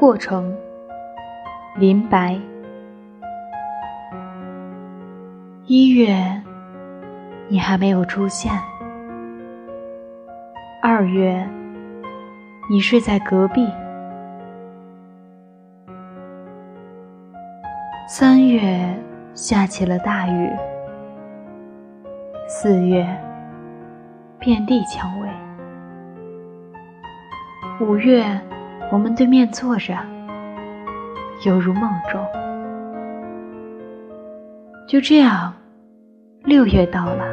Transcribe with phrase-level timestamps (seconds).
[0.00, 0.56] 过程，
[1.76, 2.40] 林白。
[5.66, 6.16] 一月，
[7.48, 8.50] 你还没有出现。
[10.80, 11.46] 二月，
[12.70, 13.68] 你睡在隔壁。
[18.08, 18.98] 三月，
[19.34, 20.50] 下起了大雨。
[22.48, 23.06] 四月，
[24.38, 25.28] 遍地蔷薇。
[27.86, 28.24] 五月，
[28.92, 29.96] 我们对面坐着，
[31.46, 32.20] 犹如梦中。
[34.88, 35.54] 就这样，
[36.42, 37.24] 六月到了。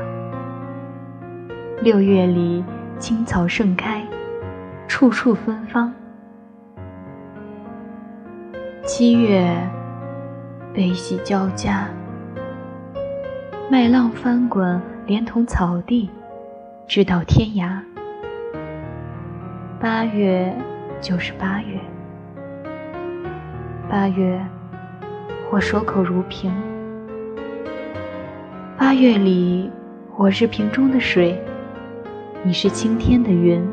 [1.81, 2.63] 六月里，
[2.99, 4.03] 青草盛开，
[4.87, 5.91] 处处芬芳。
[8.83, 9.51] 七月，
[10.75, 11.87] 悲喜交加，
[13.71, 16.07] 麦浪翻滚，连同草地，
[16.87, 17.79] 直到天涯。
[19.79, 20.55] 八月
[20.99, 21.79] 就是八月，
[23.87, 24.39] 八月
[25.51, 26.51] 我守口如瓶。
[28.77, 29.71] 八月里，
[30.17, 31.39] 我是瓶中的水，
[32.43, 33.63] 你是青天的云。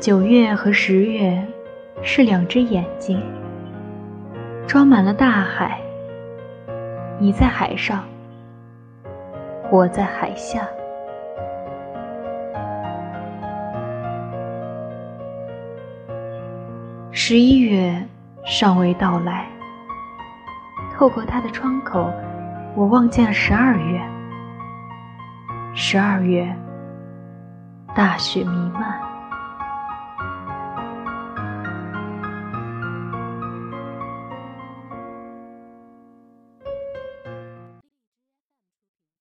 [0.00, 1.40] 九月和十月
[2.02, 3.22] 是两只眼睛，
[4.66, 5.80] 装满了大海。
[7.20, 8.04] 你在海上，
[9.70, 10.66] 我在海下。
[17.14, 18.08] 十一月
[18.42, 19.46] 尚未到来，
[20.94, 22.10] 透过他的窗口，
[22.74, 24.00] 我望见了十二月。
[25.74, 26.56] 十二月，
[27.94, 29.01] 大雪弥漫。